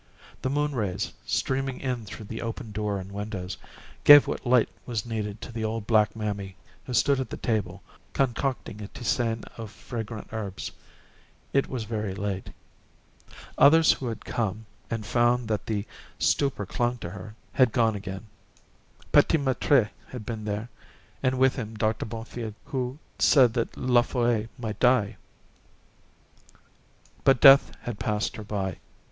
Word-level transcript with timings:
The 0.41 0.49
moon 0.49 0.73
rays, 0.73 1.13
streaming 1.27 1.79
in 1.79 2.05
through 2.05 2.25
the 2.25 2.41
open 2.41 2.71
door 2.71 2.97
and 2.97 3.11
windows, 3.11 3.55
gave 4.03 4.25
what 4.25 4.47
light 4.47 4.67
was 4.83 5.05
needed 5.05 5.39
to 5.41 5.51
the 5.51 5.63
old 5.63 5.85
black 5.85 6.15
mammy 6.15 6.55
who 6.87 6.93
stood 6.95 7.19
at 7.19 7.29
the 7.29 7.37
table 7.37 7.83
concocting 8.11 8.81
a 8.81 8.87
tisane 8.87 9.43
of 9.57 9.69
fragrant 9.69 10.29
herbs. 10.31 10.71
It 11.53 11.67
was 11.67 11.83
very 11.83 12.15
late. 12.15 12.49
Others 13.59 13.91
who 13.91 14.07
had 14.07 14.25
come, 14.25 14.65
and 14.89 15.05
found 15.05 15.47
that 15.49 15.67
the 15.67 15.85
stupor 16.17 16.65
clung 16.65 16.97
to 16.97 17.11
her, 17.11 17.35
had 17.53 17.71
gone 17.71 17.93
again. 17.95 18.25
P'tit 19.11 19.39
Maître 19.39 19.89
had 20.07 20.25
been 20.25 20.45
there, 20.45 20.67
and 21.21 21.37
with 21.37 21.57
him 21.57 21.75
Doctor 21.77 22.07
Bonfils, 22.07 22.55
who 22.65 22.97
said 23.19 23.53
that 23.53 23.77
La 23.77 24.01
Folle 24.01 24.47
might 24.57 24.79
die. 24.79 25.17
But 27.23 27.39
death 27.39 27.73
had 27.83 27.99
passed 27.99 28.35
her 28.37 28.43
by. 28.43 28.79